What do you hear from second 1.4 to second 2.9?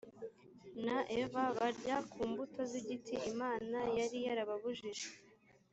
barya ku mbuto z